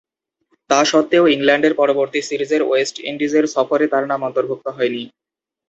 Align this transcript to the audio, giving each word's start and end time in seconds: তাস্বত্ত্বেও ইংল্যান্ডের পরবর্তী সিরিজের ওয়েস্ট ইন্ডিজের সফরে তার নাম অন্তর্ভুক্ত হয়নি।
তাস্বত্ত্বেও 0.69 1.25
ইংল্যান্ডের 1.27 1.73
পরবর্তী 1.75 2.19
সিরিজের 2.21 2.61
ওয়েস্ট 2.63 2.95
ইন্ডিজের 3.09 3.45
সফরে 3.55 3.85
তার 3.87 4.03
নাম 4.07 4.19
অন্তর্ভুক্ত 4.27 4.65
হয়নি। 4.69 5.03